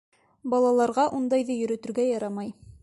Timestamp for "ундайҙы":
1.19-1.59